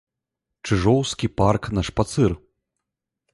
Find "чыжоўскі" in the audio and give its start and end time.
0.67-1.27